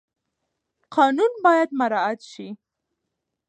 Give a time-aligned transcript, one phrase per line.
[0.93, 2.47] قانون باید مراعات شي.